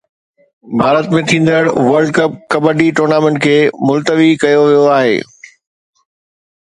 [0.79, 3.55] ڀارت ۾ ٿيندڙ world cup kabaddi tournament کي
[3.91, 5.15] ملتوي ڪيو ويو آهي